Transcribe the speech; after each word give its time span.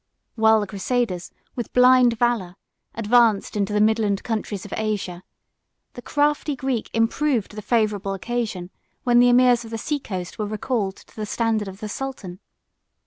While 0.33 0.61
the 0.61 0.65
crusaders, 0.65 1.29
with 1.55 1.73
blind 1.73 2.17
valor, 2.17 2.55
advanced 2.95 3.55
into 3.55 3.71
the 3.71 3.79
midland 3.79 4.23
countries 4.23 4.65
of 4.65 4.73
Asia, 4.75 5.21
the 5.93 6.01
crafty 6.01 6.55
Greek 6.55 6.89
improved 6.91 7.55
the 7.55 7.61
favorable 7.61 8.15
occasion 8.15 8.71
when 9.03 9.19
the 9.19 9.29
emirs 9.29 9.63
of 9.63 9.69
the 9.69 9.77
sea 9.77 9.99
coast 9.99 10.39
were 10.39 10.47
recalled 10.47 10.95
to 10.95 11.15
the 11.15 11.27
standard 11.27 11.67
of 11.67 11.81
the 11.81 11.87
sultan. 11.87 12.39